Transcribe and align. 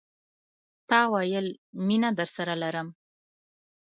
تا 0.89 0.99
ویل، 1.13 1.47
مینه 1.87 2.09
درسره 2.19 2.53
لرم 2.61 2.87